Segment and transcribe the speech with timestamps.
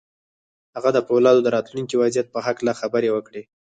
[0.75, 3.41] هغه د پولادو د راتلونکي وضعیت په هکله خبرې وکړې